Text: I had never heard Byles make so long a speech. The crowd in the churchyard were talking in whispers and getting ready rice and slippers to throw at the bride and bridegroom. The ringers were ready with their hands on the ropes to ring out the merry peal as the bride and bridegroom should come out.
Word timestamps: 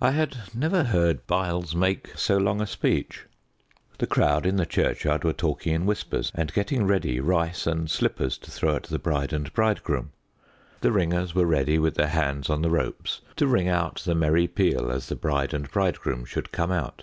I 0.00 0.12
had 0.12 0.36
never 0.54 0.84
heard 0.84 1.26
Byles 1.26 1.74
make 1.74 2.16
so 2.16 2.36
long 2.36 2.60
a 2.60 2.68
speech. 2.68 3.24
The 3.98 4.06
crowd 4.06 4.46
in 4.46 4.54
the 4.58 4.64
churchyard 4.64 5.24
were 5.24 5.32
talking 5.32 5.74
in 5.74 5.86
whispers 5.86 6.30
and 6.36 6.54
getting 6.54 6.86
ready 6.86 7.18
rice 7.18 7.66
and 7.66 7.90
slippers 7.90 8.38
to 8.38 8.52
throw 8.52 8.76
at 8.76 8.84
the 8.84 9.00
bride 9.00 9.32
and 9.32 9.52
bridegroom. 9.52 10.12
The 10.82 10.92
ringers 10.92 11.34
were 11.34 11.46
ready 11.46 11.80
with 11.80 11.96
their 11.96 12.06
hands 12.06 12.48
on 12.48 12.62
the 12.62 12.70
ropes 12.70 13.22
to 13.34 13.48
ring 13.48 13.66
out 13.66 14.02
the 14.04 14.14
merry 14.14 14.46
peal 14.46 14.88
as 14.88 15.08
the 15.08 15.16
bride 15.16 15.52
and 15.52 15.68
bridegroom 15.68 16.26
should 16.26 16.52
come 16.52 16.70
out. 16.70 17.02